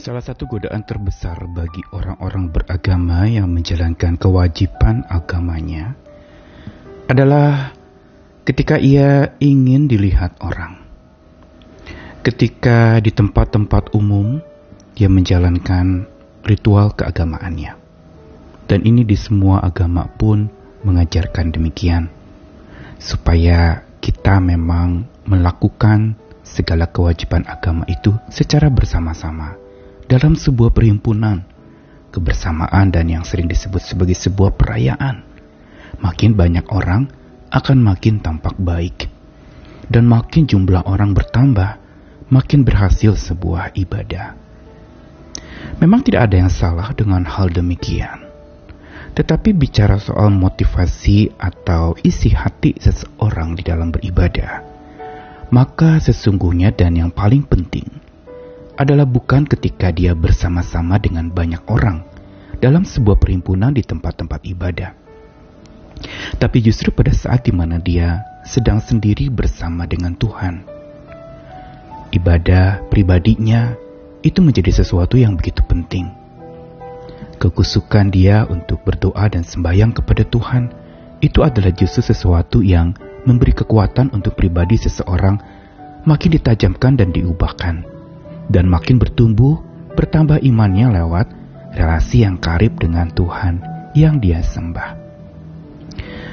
Salah 0.00 0.24
satu 0.24 0.48
godaan 0.48 0.80
terbesar 0.80 1.36
bagi 1.52 1.84
orang-orang 1.92 2.48
beragama 2.48 3.28
yang 3.28 3.52
menjalankan 3.52 4.16
kewajiban 4.16 5.04
agamanya 5.04 5.92
adalah 7.04 7.76
ketika 8.48 8.80
ia 8.80 9.36
ingin 9.44 9.92
dilihat 9.92 10.40
orang. 10.40 10.80
Ketika 12.24 12.96
di 13.04 13.12
tempat-tempat 13.12 13.92
umum 13.92 14.40
dia 14.96 15.12
menjalankan 15.12 16.08
ritual 16.48 16.96
keagamaannya. 16.96 17.76
Dan 18.72 18.80
ini 18.88 19.04
di 19.04 19.20
semua 19.20 19.60
agama 19.60 20.08
pun 20.08 20.48
mengajarkan 20.80 21.52
demikian. 21.52 22.08
Supaya 22.96 23.84
kita 24.00 24.40
memang 24.40 25.04
melakukan 25.28 26.16
segala 26.40 26.88
kewajiban 26.88 27.44
agama 27.44 27.84
itu 27.84 28.16
secara 28.32 28.72
bersama-sama 28.72 29.60
dalam 30.10 30.34
sebuah 30.34 30.74
perhimpunan, 30.74 31.46
kebersamaan 32.10 32.90
dan 32.90 33.06
yang 33.06 33.22
sering 33.22 33.46
disebut 33.46 33.78
sebagai 33.78 34.18
sebuah 34.18 34.58
perayaan. 34.58 35.22
Makin 36.02 36.34
banyak 36.34 36.66
orang 36.74 37.06
akan 37.54 37.78
makin 37.78 38.18
tampak 38.18 38.58
baik. 38.58 39.06
Dan 39.86 40.10
makin 40.10 40.50
jumlah 40.50 40.82
orang 40.82 41.14
bertambah, 41.14 41.78
makin 42.26 42.66
berhasil 42.66 43.14
sebuah 43.14 43.78
ibadah. 43.78 44.34
Memang 45.78 46.02
tidak 46.02 46.26
ada 46.26 46.42
yang 46.42 46.50
salah 46.50 46.90
dengan 46.90 47.22
hal 47.22 47.46
demikian. 47.46 48.26
Tetapi 49.14 49.54
bicara 49.54 49.98
soal 50.02 50.34
motivasi 50.34 51.38
atau 51.38 51.94
isi 52.02 52.34
hati 52.34 52.74
seseorang 52.78 53.58
di 53.58 53.62
dalam 53.62 53.90
beribadah, 53.94 54.62
maka 55.54 55.98
sesungguhnya 55.98 56.74
dan 56.74 56.94
yang 56.94 57.10
paling 57.10 57.42
penting 57.42 58.09
adalah 58.80 59.04
bukan 59.04 59.44
ketika 59.44 59.92
dia 59.92 60.16
bersama-sama 60.16 60.96
dengan 60.96 61.28
banyak 61.28 61.60
orang 61.68 62.00
dalam 62.64 62.88
sebuah 62.88 63.20
perhimpunan 63.20 63.76
di 63.76 63.84
tempat-tempat 63.84 64.40
ibadah. 64.56 64.96
Tapi 66.40 66.64
justru 66.64 66.88
pada 66.88 67.12
saat 67.12 67.44
di 67.44 67.52
mana 67.52 67.76
dia 67.76 68.24
sedang 68.48 68.80
sendiri 68.80 69.28
bersama 69.28 69.84
dengan 69.84 70.16
Tuhan. 70.16 70.64
Ibadah 72.08 72.88
pribadinya 72.88 73.76
itu 74.24 74.40
menjadi 74.40 74.72
sesuatu 74.80 75.20
yang 75.20 75.36
begitu 75.36 75.60
penting. 75.68 76.08
Kekusukan 77.36 78.08
dia 78.08 78.48
untuk 78.48 78.80
berdoa 78.80 79.28
dan 79.28 79.44
sembahyang 79.44 79.92
kepada 79.92 80.24
Tuhan 80.24 80.72
itu 81.20 81.44
adalah 81.44 81.68
justru 81.76 82.00
sesuatu 82.00 82.64
yang 82.64 82.96
memberi 83.28 83.52
kekuatan 83.52 84.08
untuk 84.16 84.40
pribadi 84.40 84.80
seseorang 84.80 85.36
makin 86.08 86.32
ditajamkan 86.32 86.96
dan 86.96 87.12
diubahkan 87.12 87.99
dan 88.50 88.66
makin 88.66 88.98
bertumbuh, 88.98 89.62
bertambah 89.94 90.42
imannya 90.42 90.90
lewat 90.98 91.26
relasi 91.78 92.26
yang 92.26 92.42
karib 92.42 92.74
dengan 92.82 93.06
Tuhan 93.14 93.62
yang 93.94 94.18
dia 94.18 94.42
sembah. 94.42 94.98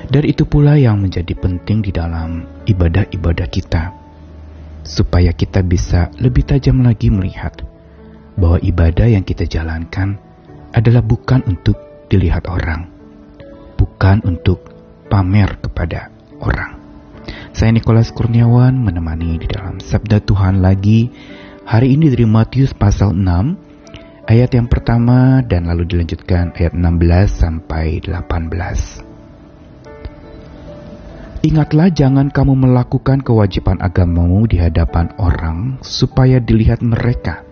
Dan 0.08 0.24
itu 0.26 0.50
pula 0.50 0.80
yang 0.82 0.98
menjadi 0.98 1.38
penting 1.38 1.86
di 1.86 1.92
dalam 1.94 2.48
ibadah-ibadah 2.66 3.48
kita, 3.52 3.94
supaya 4.82 5.30
kita 5.36 5.62
bisa 5.62 6.10
lebih 6.18 6.48
tajam 6.48 6.82
lagi 6.82 7.12
melihat 7.14 7.54
bahwa 8.40 8.58
ibadah 8.64 9.06
yang 9.12 9.22
kita 9.22 9.44
jalankan 9.46 10.18
adalah 10.72 11.04
bukan 11.04 11.44
untuk 11.46 11.76
dilihat 12.08 12.48
orang, 12.48 12.88
bukan 13.76 14.24
untuk 14.24 14.64
pamer 15.12 15.60
kepada 15.60 16.08
orang. 16.40 16.80
Saya 17.52 17.76
Nikolas 17.76 18.14
Kurniawan 18.16 18.80
menemani 18.80 19.44
di 19.44 19.48
dalam 19.50 19.84
Sabda 19.84 20.24
Tuhan 20.24 20.64
lagi 20.64 21.12
Hari 21.68 22.00
ini 22.00 22.08
dari 22.08 22.24
Matius 22.24 22.72
pasal 22.72 23.12
6 23.12 23.28
ayat 24.24 24.56
yang 24.56 24.72
pertama 24.72 25.44
dan 25.44 25.68
lalu 25.68 25.84
dilanjutkan 25.84 26.56
ayat 26.56 26.72
16 26.72 27.28
sampai 27.28 28.00
18. 28.08 29.04
Ingatlah 31.44 31.92
jangan 31.92 32.32
kamu 32.32 32.56
melakukan 32.56 33.20
kewajiban 33.20 33.84
agamamu 33.84 34.48
di 34.48 34.64
hadapan 34.64 35.12
orang 35.20 35.76
supaya 35.84 36.40
dilihat 36.40 36.80
mereka. 36.80 37.44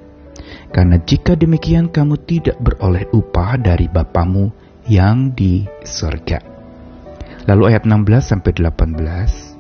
Karena 0.72 0.96
jika 1.04 1.36
demikian 1.36 1.92
kamu 1.92 2.16
tidak 2.24 2.56
beroleh 2.64 3.12
upah 3.12 3.60
dari 3.60 3.92
Bapamu 3.92 4.48
yang 4.88 5.36
di 5.36 5.68
surga. 5.84 6.40
Lalu 7.52 7.68
ayat 7.68 7.84
16 7.84 8.32
sampai 8.32 8.56
18 8.64 9.55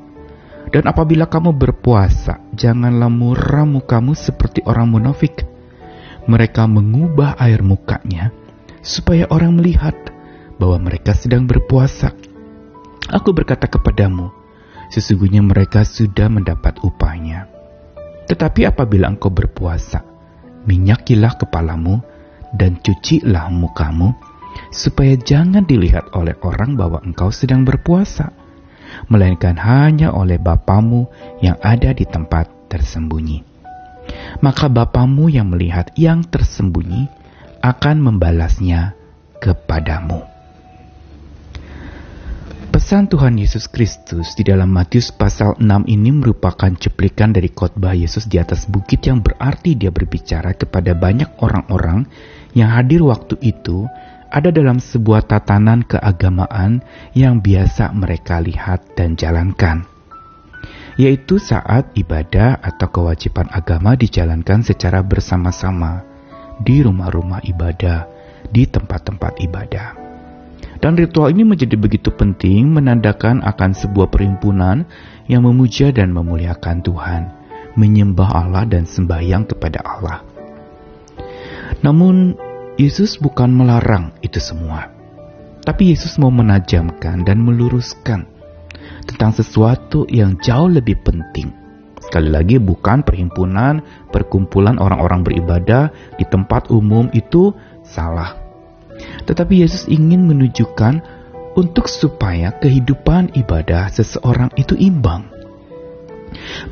dan 0.76 0.92
apabila 0.92 1.32
kamu 1.32 1.56
berpuasa, 1.56 2.52
janganlah 2.52 3.08
muram 3.08 3.80
mukamu 3.80 4.12
seperti 4.12 4.60
orang 4.68 4.92
munafik. 4.92 5.48
Mereka 6.28 6.68
mengubah 6.68 7.40
air 7.40 7.64
mukanya 7.64 8.36
supaya 8.84 9.24
orang 9.32 9.56
melihat 9.56 9.96
bahwa 10.60 10.92
mereka 10.92 11.16
sedang 11.16 11.48
berpuasa. 11.48 12.12
Aku 13.08 13.32
berkata 13.32 13.72
kepadamu, 13.72 14.36
sesungguhnya 14.92 15.40
mereka 15.48 15.88
sudah 15.88 16.28
mendapat 16.28 16.84
upahnya. 16.84 17.48
Tetapi 18.28 18.68
apabila 18.68 19.08
engkau 19.08 19.32
berpuasa, 19.32 20.04
minyakilah 20.68 21.40
kepalamu 21.40 22.04
dan 22.52 22.84
cucilah 22.84 23.48
mukamu, 23.48 24.12
supaya 24.76 25.16
jangan 25.16 25.64
dilihat 25.64 26.12
oleh 26.12 26.36
orang 26.44 26.76
bahwa 26.76 27.00
engkau 27.00 27.32
sedang 27.32 27.64
berpuasa 27.64 28.44
melainkan 29.12 29.58
hanya 29.60 30.12
oleh 30.12 30.40
Bapamu 30.42 31.08
yang 31.40 31.60
ada 31.62 31.92
di 31.92 32.04
tempat 32.08 32.70
tersembunyi. 32.72 33.44
Maka 34.42 34.70
Bapamu 34.70 35.32
yang 35.32 35.50
melihat 35.50 35.90
yang 35.98 36.26
tersembunyi 36.26 37.10
akan 37.64 37.98
membalasnya 37.98 38.94
kepadamu. 39.42 40.36
Pesan 42.76 43.08
Tuhan 43.08 43.40
Yesus 43.40 43.72
Kristus 43.72 44.36
di 44.36 44.44
dalam 44.44 44.68
Matius 44.68 45.08
pasal 45.08 45.56
6 45.56 45.64
ini 45.88 46.12
merupakan 46.12 46.68
cuplikan 46.76 47.32
dari 47.32 47.48
khotbah 47.48 47.96
Yesus 47.96 48.28
di 48.28 48.36
atas 48.36 48.68
bukit 48.68 49.00
yang 49.08 49.24
berarti 49.24 49.80
dia 49.80 49.96
berbicara 49.96 50.52
kepada 50.52 50.92
banyak 50.92 51.40
orang-orang 51.40 52.04
yang 52.52 52.76
hadir 52.76 53.00
waktu 53.08 53.40
itu 53.40 53.88
ada 54.36 54.52
dalam 54.52 54.84
sebuah 54.84 55.32
tatanan 55.32 55.88
keagamaan 55.88 56.84
yang 57.16 57.40
biasa 57.40 57.96
mereka 57.96 58.44
lihat 58.44 58.84
dan 59.00 59.16
jalankan, 59.16 59.88
yaitu 61.00 61.40
saat 61.40 61.96
ibadah 61.96 62.60
atau 62.60 62.92
kewajiban 62.92 63.48
agama 63.48 63.96
dijalankan 63.96 64.60
secara 64.60 65.00
bersama-sama 65.00 66.04
di 66.60 66.84
rumah-rumah 66.84 67.48
ibadah, 67.48 68.12
di 68.52 68.68
tempat-tempat 68.68 69.40
ibadah. 69.40 69.96
Dan 70.84 71.00
ritual 71.00 71.32
ini 71.32 71.48
menjadi 71.48 71.80
begitu 71.80 72.12
penting 72.12 72.76
menandakan 72.76 73.40
akan 73.40 73.72
sebuah 73.72 74.12
perhimpunan 74.12 74.84
yang 75.32 75.48
memuja 75.48 75.96
dan 75.96 76.12
memuliakan 76.12 76.84
Tuhan, 76.84 77.32
menyembah 77.80 78.36
Allah 78.36 78.68
dan 78.68 78.84
sembahyang 78.84 79.48
kepada 79.48 79.80
Allah. 79.80 80.20
Namun 81.80 82.45
Yesus 82.76 83.16
bukan 83.24 83.56
melarang 83.56 84.12
itu 84.20 84.36
semua, 84.44 84.92
tapi 85.64 85.96
Yesus 85.96 86.20
mau 86.20 86.28
menajamkan 86.28 87.24
dan 87.24 87.40
meluruskan 87.40 88.28
tentang 89.08 89.32
sesuatu 89.32 90.04
yang 90.12 90.36
jauh 90.44 90.68
lebih 90.68 91.00
penting. 91.08 91.56
Sekali 92.04 92.28
lagi, 92.28 92.60
bukan 92.60 93.08
perhimpunan, 93.08 93.80
perkumpulan 94.12 94.76
orang-orang 94.76 95.24
beribadah 95.24 95.88
di 96.20 96.28
tempat 96.28 96.68
umum 96.68 97.08
itu 97.16 97.56
salah, 97.80 98.36
tetapi 99.24 99.64
Yesus 99.64 99.88
ingin 99.88 100.28
menunjukkan 100.28 101.00
untuk 101.56 101.88
supaya 101.88 102.52
kehidupan 102.60 103.40
ibadah 103.40 103.88
seseorang 103.88 104.52
itu 104.60 104.76
imbang. 104.76 105.32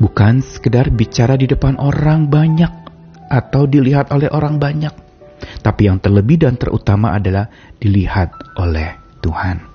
Bukan 0.04 0.44
sekedar 0.44 0.92
bicara 0.92 1.40
di 1.40 1.48
depan 1.48 1.80
orang 1.80 2.28
banyak 2.28 2.92
atau 3.32 3.64
dilihat 3.64 4.12
oleh 4.12 4.28
orang 4.28 4.60
banyak, 4.60 4.92
tapi 5.62 5.88
yang 5.92 6.00
terlebih 6.00 6.42
dan 6.42 6.56
terutama 6.60 7.16
adalah 7.16 7.50
dilihat 7.80 8.34
oleh 8.60 8.98
Tuhan. 9.24 9.74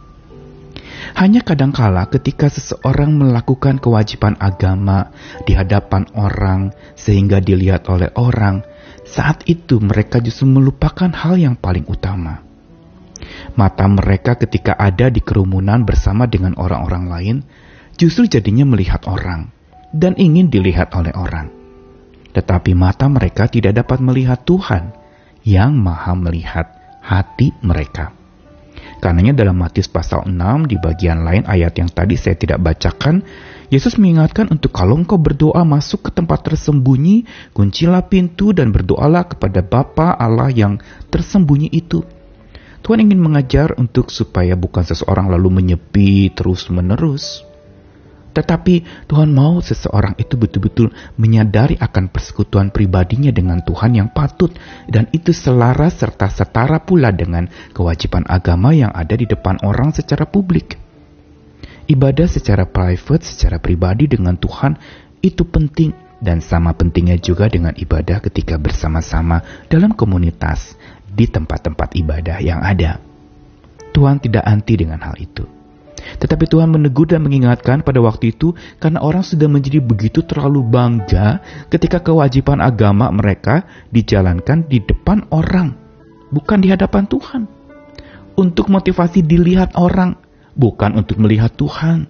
Hanya 1.15 1.41
kadangkala 1.47 2.11
ketika 2.11 2.51
seseorang 2.51 3.15
melakukan 3.15 3.79
kewajiban 3.79 4.35
agama 4.39 5.15
di 5.47 5.55
hadapan 5.55 6.05
orang 6.15 6.75
sehingga 6.99 7.39
dilihat 7.39 7.87
oleh 7.87 8.11
orang, 8.19 8.67
saat 9.07 9.47
itu 9.47 9.79
mereka 9.81 10.21
justru 10.21 10.45
melupakan 10.51 11.09
hal 11.09 11.39
yang 11.39 11.55
paling 11.55 11.87
utama. 11.87 12.45
Mata 13.59 13.87
mereka 13.91 14.39
ketika 14.39 14.79
ada 14.79 15.11
di 15.11 15.19
kerumunan 15.19 15.83
bersama 15.83 16.31
dengan 16.31 16.55
orang-orang 16.55 17.05
lain 17.11 17.37
justru 17.99 18.31
jadinya 18.31 18.63
melihat 18.63 19.03
orang 19.11 19.51
dan 19.91 20.15
ingin 20.15 20.51
dilihat 20.53 20.95
oleh 20.95 21.11
orang. 21.19 21.51
Tetapi 22.31 22.77
mata 22.79 23.11
mereka 23.11 23.51
tidak 23.51 23.83
dapat 23.83 23.99
melihat 23.99 24.45
Tuhan 24.47 24.95
yang 25.49 25.81
maha 25.81 26.13
melihat 26.13 26.77
hati 27.01 27.57
mereka. 27.65 28.13
Karenanya 29.01 29.33
dalam 29.33 29.57
Matius 29.57 29.89
pasal 29.89 30.29
6 30.29 30.35
di 30.69 30.77
bagian 30.77 31.25
lain 31.25 31.49
ayat 31.49 31.73
yang 31.81 31.89
tadi 31.89 32.21
saya 32.21 32.37
tidak 32.37 32.61
bacakan, 32.61 33.25
Yesus 33.73 33.97
mengingatkan 33.97 34.53
untuk 34.53 34.75
kalau 34.75 34.99
engkau 34.99 35.17
berdoa 35.17 35.65
masuk 35.65 36.09
ke 36.09 36.11
tempat 36.13 36.45
tersembunyi, 36.45 37.25
kuncilah 37.57 38.05
pintu 38.11 38.53
dan 38.53 38.75
berdoalah 38.75 39.25
kepada 39.25 39.65
Bapa 39.65 40.13
Allah 40.19 40.53
yang 40.53 40.77
tersembunyi 41.09 41.73
itu. 41.73 42.05
Tuhan 42.85 43.05
ingin 43.09 43.21
mengajar 43.21 43.73
untuk 43.79 44.09
supaya 44.09 44.57
bukan 44.59 44.85
seseorang 44.85 45.31
lalu 45.31 45.63
menyepi 45.63 46.33
terus-menerus. 46.35 47.48
Tetapi 48.33 49.07
Tuhan 49.09 49.35
mau 49.35 49.59
seseorang 49.59 50.15
itu 50.21 50.39
betul-betul 50.39 50.95
menyadari 51.19 51.75
akan 51.81 52.13
persekutuan 52.13 52.71
pribadinya 52.71 53.35
dengan 53.35 53.65
Tuhan 53.65 53.99
yang 53.99 54.09
patut 54.15 54.55
dan 54.87 55.11
itu 55.11 55.35
selaras 55.35 55.99
serta 55.99 56.31
setara 56.31 56.79
pula 56.85 57.11
dengan 57.11 57.51
kewajiban 57.75 58.23
agama 58.29 58.71
yang 58.77 58.93
ada 58.95 59.17
di 59.19 59.27
depan 59.27 59.59
orang 59.65 59.91
secara 59.91 60.29
publik. 60.29 60.79
Ibadah 61.89 62.29
secara 62.29 62.69
private, 62.69 63.25
secara 63.25 63.57
pribadi 63.57 64.05
dengan 64.05 64.37
Tuhan 64.37 64.77
itu 65.25 65.43
penting 65.49 65.97
dan 66.21 66.45
sama 66.45 66.75
pentingnya 66.75 67.17
juga 67.19 67.49
dengan 67.49 67.73
ibadah 67.75 68.21
ketika 68.21 68.59
bersama-sama 68.61 69.67
dalam 69.73 69.95
komunitas 69.95 70.77
di 71.09 71.27
tempat-tempat 71.27 71.97
ibadah 71.97 72.39
yang 72.45 72.61
ada. 72.61 73.01
Tuhan 73.97 74.21
tidak 74.23 74.45
anti 74.47 74.79
dengan 74.79 75.01
hal 75.03 75.17
itu. 75.19 75.58
Tetapi 76.17 76.49
Tuhan 76.49 76.73
menegur 76.73 77.05
dan 77.05 77.21
mengingatkan 77.21 77.85
pada 77.85 78.01
waktu 78.01 78.33
itu 78.33 78.57
karena 78.81 79.05
orang 79.05 79.21
sudah 79.21 79.45
menjadi 79.45 79.85
begitu 79.85 80.25
terlalu 80.25 80.65
bangga 80.65 81.45
ketika 81.69 82.01
kewajiban 82.01 82.65
agama 82.65 83.13
mereka 83.13 83.69
dijalankan 83.93 84.65
di 84.65 84.81
depan 84.81 85.29
orang, 85.29 85.77
bukan 86.33 86.59
di 86.65 86.73
hadapan 86.73 87.05
Tuhan. 87.05 87.43
Untuk 88.39 88.71
motivasi 88.71 89.27
dilihat 89.27 89.77
orang, 89.77 90.17
bukan 90.55 90.97
untuk 90.97 91.19
melihat 91.21 91.53
Tuhan. 91.59 92.07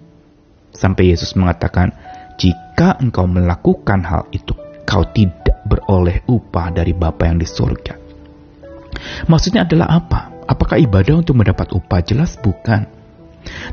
Sampai 0.69 1.09
Yesus 1.09 1.33
mengatakan, 1.33 1.91
"Jika 2.37 3.01
engkau 3.01 3.25
melakukan 3.25 4.05
hal 4.05 4.29
itu, 4.29 4.53
kau 4.85 5.03
tidak 5.09 5.65
beroleh 5.65 6.21
upah 6.29 6.69
dari 6.69 6.93
Bapa 6.93 7.25
yang 7.25 7.41
di 7.41 7.49
surga." 7.49 7.97
Maksudnya 9.25 9.65
adalah 9.65 9.89
apa? 9.89 10.19
Apakah 10.49 10.81
ibadah 10.81 11.21
untuk 11.21 11.37
mendapat 11.37 11.73
upah? 11.73 12.01
Jelas 12.01 12.37
bukan. 12.37 12.98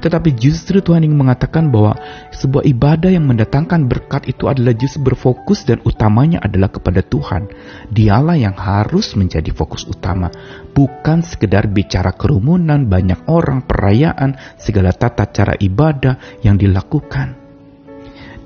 Tetapi 0.01 0.37
justru 0.39 0.79
Tuhan 0.79 1.03
ingin 1.03 1.19
mengatakan 1.19 1.69
bahwa 1.69 1.99
sebuah 2.31 2.65
ibadah 2.65 3.11
yang 3.11 3.27
mendatangkan 3.27 3.91
berkat 3.91 4.31
itu 4.31 4.47
adalah 4.47 4.73
justru 4.73 5.13
berfokus 5.13 5.67
dan 5.67 5.83
utamanya 5.83 6.39
adalah 6.43 6.71
kepada 6.71 7.03
Tuhan. 7.03 7.51
Dialah 7.91 8.39
yang 8.39 8.55
harus 8.57 9.15
menjadi 9.19 9.51
fokus 9.51 9.85
utama, 9.85 10.31
bukan 10.73 11.23
sekedar 11.27 11.67
bicara 11.71 12.15
kerumunan, 12.15 12.87
banyak 12.87 13.27
orang, 13.27 13.67
perayaan, 13.67 14.39
segala 14.57 14.95
tata 14.95 15.27
cara 15.31 15.55
ibadah 15.59 16.41
yang 16.47 16.57
dilakukan. 16.57 17.47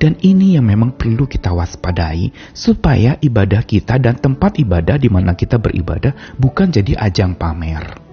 Dan 0.00 0.16
ini 0.24 0.56
yang 0.56 0.64
memang 0.64 0.96
perlu 0.96 1.28
kita 1.28 1.52
waspadai 1.52 2.32
supaya 2.56 3.20
ibadah 3.20 3.60
kita 3.68 4.00
dan 4.00 4.16
tempat 4.16 4.56
ibadah 4.56 4.96
di 4.96 5.12
mana 5.12 5.36
kita 5.36 5.60
beribadah 5.60 6.40
bukan 6.40 6.72
jadi 6.72 6.96
ajang 6.96 7.36
pamer 7.36 8.09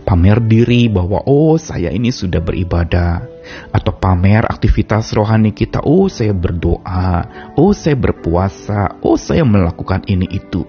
pamer 0.00 0.40
diri 0.40 0.88
bahwa 0.88 1.20
oh 1.28 1.60
saya 1.60 1.92
ini 1.92 2.08
sudah 2.08 2.40
beribadah. 2.40 3.28
Atau 3.74 3.98
pamer 3.98 4.46
aktivitas 4.48 5.12
rohani 5.12 5.52
kita 5.52 5.84
oh 5.84 6.08
saya 6.08 6.32
berdoa. 6.32 7.28
Oh 7.60 7.76
saya 7.76 7.98
berpuasa. 7.98 9.02
Oh 9.04 9.20
saya 9.20 9.44
melakukan 9.44 10.08
ini 10.08 10.24
itu. 10.32 10.64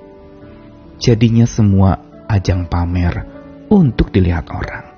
Jadinya 1.00 1.48
semua 1.48 2.00
ajang 2.28 2.68
pamer 2.68 3.24
untuk 3.72 4.12
dilihat 4.12 4.52
orang. 4.52 4.94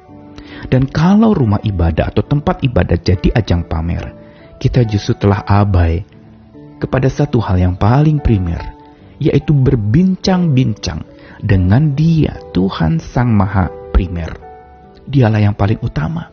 Dan 0.69 0.89
kalau 0.89 1.36
rumah 1.36 1.62
ibadah 1.62 2.10
atau 2.10 2.24
tempat 2.25 2.63
ibadah 2.66 2.98
jadi 2.98 3.30
ajang 3.38 3.68
pamer 3.69 4.25
kita 4.60 4.88
justru 4.88 5.13
telah 5.19 5.44
abai 5.44 6.01
kepada 6.80 7.12
satu 7.12 7.39
hal 7.44 7.60
yang 7.60 7.75
paling 7.75 8.19
primer 8.19 8.60
yaitu 9.19 9.56
berbincang-bincang 9.56 11.06
dengan 11.39 11.95
Dia 11.95 12.36
Tuhan 12.51 13.00
Sang 13.00 13.31
Maha 13.31 13.72
primer. 13.95 14.36
Dialah 15.07 15.39
yang 15.39 15.56
paling 15.56 15.80
utama. 15.80 16.27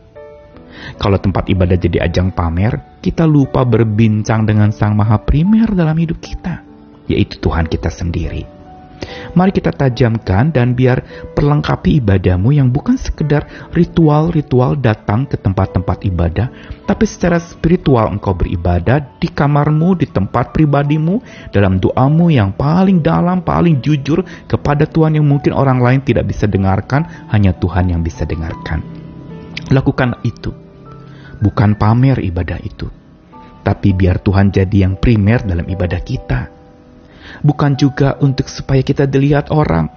Kalau 0.99 1.15
tempat 1.15 1.47
ibadah 1.47 1.79
jadi 1.79 2.03
ajang 2.03 2.35
pamer, 2.35 2.99
kita 2.99 3.23
lupa 3.23 3.63
berbincang 3.63 4.43
dengan 4.43 4.75
Sang 4.75 4.99
Maha 4.99 5.21
Primer 5.23 5.71
dalam 5.71 5.95
hidup 5.95 6.19
kita, 6.19 6.59
yaitu 7.07 7.39
Tuhan 7.39 7.71
kita 7.71 7.87
sendiri. 7.87 8.52
Mari 9.33 9.49
kita 9.49 9.73
tajamkan 9.73 10.53
dan 10.53 10.77
biar 10.77 11.01
perlengkapi 11.33 11.97
ibadahmu 11.97 12.53
yang 12.53 12.69
bukan 12.69 12.93
sekedar 13.01 13.49
ritual-ritual 13.73 14.77
datang 14.77 15.25
ke 15.25 15.41
tempat-tempat 15.41 16.05
ibadah, 16.05 16.53
tapi 16.85 17.09
secara 17.09 17.41
spiritual 17.41 18.13
engkau 18.13 18.37
beribadah 18.37 19.01
di 19.17 19.25
kamarmu, 19.25 19.97
di 19.97 20.05
tempat 20.05 20.53
pribadimu, 20.53 21.17
dalam 21.49 21.81
doamu 21.81 22.29
yang 22.29 22.53
paling 22.53 23.01
dalam, 23.01 23.41
paling 23.41 23.81
jujur 23.81 24.21
kepada 24.45 24.85
Tuhan 24.85 25.17
yang 25.17 25.25
mungkin 25.25 25.57
orang 25.57 25.81
lain 25.81 26.05
tidak 26.05 26.29
bisa 26.29 26.45
dengarkan, 26.45 27.01
hanya 27.33 27.57
Tuhan 27.57 27.89
yang 27.89 28.05
bisa 28.05 28.29
dengarkan. 28.29 28.85
Lakukan 29.73 30.21
itu. 30.21 30.53
Bukan 31.41 31.73
pamer 31.81 32.21
ibadah 32.21 32.61
itu. 32.61 32.85
Tapi 33.65 33.97
biar 33.97 34.21
Tuhan 34.21 34.53
jadi 34.53 34.85
yang 34.85 35.01
primer 35.01 35.41
dalam 35.41 35.65
ibadah 35.65 36.03
kita 36.05 36.52
bukan 37.41 37.73
juga 37.73 38.19
untuk 38.21 38.45
supaya 38.51 38.85
kita 38.85 39.09
dilihat 39.09 39.49
orang, 39.49 39.89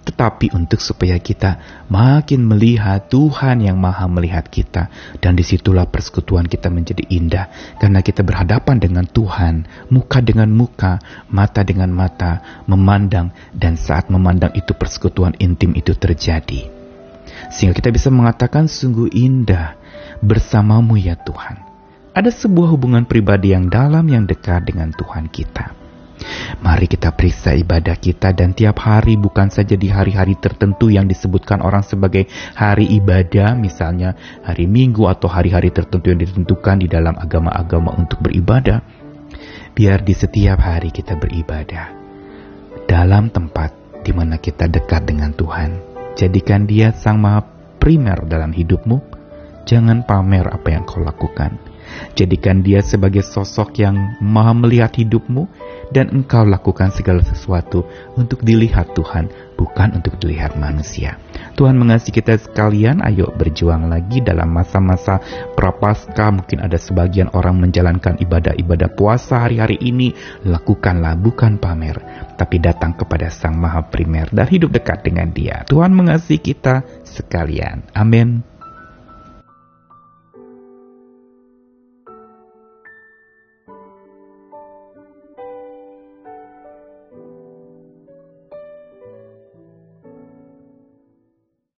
tetapi 0.00 0.50
untuk 0.56 0.80
supaya 0.80 1.20
kita 1.20 1.84
makin 1.92 2.48
melihat 2.48 3.12
Tuhan 3.12 3.60
yang 3.60 3.76
maha 3.76 4.08
melihat 4.08 4.48
kita. 4.48 4.88
Dan 5.20 5.36
di 5.36 5.44
situlah 5.44 5.84
persekutuan 5.86 6.48
kita 6.48 6.72
menjadi 6.72 7.04
indah. 7.12 7.76
Karena 7.76 8.00
kita 8.00 8.24
berhadapan 8.24 8.80
dengan 8.80 9.04
Tuhan, 9.04 9.68
muka 9.92 10.24
dengan 10.24 10.48
muka, 10.48 10.98
mata 11.28 11.60
dengan 11.60 11.92
mata, 11.92 12.64
memandang. 12.64 13.30
Dan 13.52 13.76
saat 13.76 14.08
memandang 14.08 14.56
itu 14.56 14.72
persekutuan 14.72 15.36
intim 15.36 15.76
itu 15.76 15.92
terjadi. 15.92 16.66
Sehingga 17.52 17.76
kita 17.76 17.92
bisa 17.92 18.08
mengatakan 18.08 18.66
sungguh 18.66 19.12
indah 19.12 19.76
bersamamu 20.24 20.96
ya 20.96 21.14
Tuhan. 21.14 21.60
Ada 22.16 22.34
sebuah 22.34 22.74
hubungan 22.74 23.06
pribadi 23.06 23.54
yang 23.54 23.70
dalam 23.70 24.08
yang 24.10 24.26
dekat 24.26 24.66
dengan 24.66 24.90
Tuhan 24.90 25.30
kita. 25.30 25.79
Mari 26.60 26.86
kita 26.86 27.16
periksa 27.16 27.56
ibadah 27.56 27.96
kita 27.96 28.36
dan 28.36 28.52
tiap 28.52 28.84
hari 28.84 29.16
bukan 29.16 29.48
saja 29.48 29.74
di 29.74 29.88
hari-hari 29.88 30.36
tertentu 30.36 30.92
yang 30.92 31.08
disebutkan 31.08 31.64
orang 31.64 31.80
sebagai 31.80 32.28
hari 32.52 32.84
ibadah, 33.00 33.56
misalnya 33.56 34.16
hari 34.44 34.68
Minggu 34.68 35.08
atau 35.08 35.26
hari-hari 35.32 35.72
tertentu 35.72 36.12
yang 36.12 36.20
ditentukan 36.20 36.84
di 36.84 36.88
dalam 36.88 37.16
agama-agama 37.16 37.96
untuk 37.96 38.20
beribadah. 38.20 38.84
Biar 39.72 40.04
di 40.04 40.12
setiap 40.12 40.60
hari 40.60 40.92
kita 40.92 41.16
beribadah 41.16 41.94
dalam 42.84 43.30
tempat 43.30 44.02
di 44.02 44.12
mana 44.12 44.36
kita 44.36 44.66
dekat 44.66 45.06
dengan 45.06 45.32
Tuhan. 45.32 45.70
Jadikan 46.18 46.66
Dia 46.66 46.92
Sang 46.92 47.22
Maha 47.22 47.46
Primer 47.80 48.28
dalam 48.28 48.52
hidupmu. 48.52 48.98
Jangan 49.64 50.04
pamer 50.04 50.44
apa 50.50 50.68
yang 50.74 50.84
kau 50.84 51.00
lakukan. 51.00 51.69
Jadikan 52.14 52.60
Dia 52.60 52.82
sebagai 52.84 53.22
sosok 53.24 53.80
yang 53.80 54.18
maha 54.20 54.52
melihat 54.52 54.92
hidupmu 54.96 55.48
dan 55.90 56.10
engkau 56.14 56.46
lakukan 56.46 56.94
segala 56.94 57.22
sesuatu 57.26 57.86
untuk 58.14 58.42
dilihat 58.46 58.94
Tuhan, 58.94 59.30
bukan 59.58 59.98
untuk 59.98 60.16
dilihat 60.22 60.54
manusia. 60.54 61.18
Tuhan 61.58 61.76
mengasihi 61.76 62.14
kita 62.14 62.38
sekalian, 62.38 63.02
ayo 63.04 63.28
berjuang 63.34 63.90
lagi 63.90 64.22
dalam 64.22 64.54
masa-masa 64.54 65.18
prapaskah. 65.58 66.30
Mungkin 66.40 66.62
ada 66.62 66.78
sebagian 66.78 67.28
orang 67.34 67.58
menjalankan 67.58 68.16
ibadah-ibadah 68.22 68.94
puasa 68.94 69.44
hari-hari 69.44 69.76
ini. 69.82 70.14
Lakukanlah 70.46 71.18
bukan 71.18 71.58
pamer, 71.58 72.00
tapi 72.38 72.62
datang 72.62 72.94
kepada 72.96 73.28
Sang 73.28 73.58
Maha 73.58 73.84
Primer 73.90 74.30
dan 74.30 74.46
hidup 74.46 74.72
dekat 74.72 75.04
dengan 75.04 75.34
Dia. 75.34 75.66
Tuhan 75.66 75.92
mengasihi 75.92 76.40
kita 76.40 76.86
sekalian. 77.04 77.90
Amin. 77.92 78.49